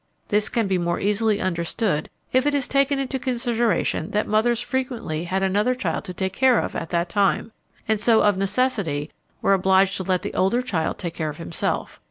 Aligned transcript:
This 0.29 0.49
can 0.49 0.65
be 0.65 0.79
more 0.79 0.99
easily 0.99 1.39
understood 1.39 2.09
if 2.33 2.47
it 2.47 2.55
is 2.55 2.67
taken 2.67 2.97
into 2.97 3.19
consideration 3.19 4.09
that 4.09 4.25
mothers 4.27 4.59
frequently 4.59 5.25
had 5.25 5.43
another 5.43 5.75
child 5.75 6.05
to 6.05 6.13
take 6.15 6.33
care 6.33 6.57
of 6.59 6.75
at 6.75 6.89
that 6.89 7.07
time, 7.07 7.51
and 7.87 7.99
so 7.99 8.23
of 8.23 8.35
necessity 8.35 9.11
were 9.43 9.53
obliged 9.53 9.95
to 9.97 10.03
let 10.03 10.23
the 10.23 10.33
older 10.33 10.63
child 10.63 10.97
take 10.97 11.13
care 11.13 11.29
of 11.29 11.37
himself. 11.37 11.99